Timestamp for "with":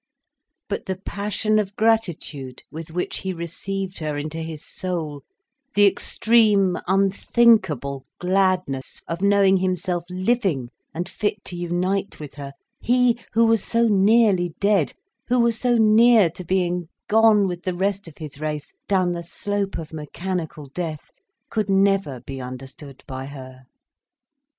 2.71-2.89, 12.19-12.33, 17.47-17.61